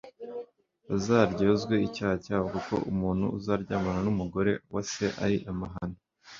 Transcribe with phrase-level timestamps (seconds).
[0.87, 5.97] bazaryozwe icyaha cyabo kuko umuntu uzaryamana n’umugore wa se ari amahano